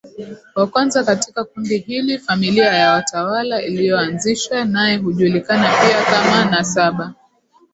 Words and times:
wa 0.55 0.67
kwanza 0.67 1.03
katika 1.03 1.43
kundi 1.43 1.77
hili 1.77 2.17
Familia 2.19 2.65
ya 2.65 2.91
watawala 2.93 3.61
iliyoanzishwa 3.61 4.65
naye 4.65 4.97
hujulikana 4.97 5.71
pia 5.81 6.05
kama 6.05 6.45
nasaba 6.45 7.13